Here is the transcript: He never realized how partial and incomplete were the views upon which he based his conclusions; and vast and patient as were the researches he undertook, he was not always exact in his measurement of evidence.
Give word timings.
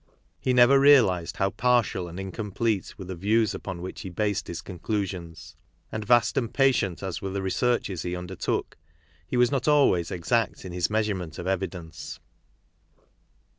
He 0.39 0.51
never 0.51 0.79
realized 0.79 1.37
how 1.37 1.51
partial 1.51 2.07
and 2.07 2.19
incomplete 2.19 2.95
were 2.97 3.05
the 3.05 3.13
views 3.13 3.53
upon 3.53 3.83
which 3.83 4.01
he 4.01 4.09
based 4.09 4.47
his 4.47 4.59
conclusions; 4.63 5.55
and 5.91 6.03
vast 6.03 6.35
and 6.37 6.51
patient 6.51 7.03
as 7.03 7.21
were 7.21 7.29
the 7.29 7.43
researches 7.43 8.01
he 8.01 8.15
undertook, 8.15 8.77
he 9.27 9.37
was 9.37 9.51
not 9.51 9.67
always 9.67 10.09
exact 10.09 10.65
in 10.65 10.71
his 10.71 10.89
measurement 10.89 11.37
of 11.37 11.45
evidence. 11.45 12.19